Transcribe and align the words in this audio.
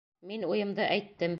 Мин 0.31 0.47
уйымды 0.53 0.87
әйттем. 0.97 1.29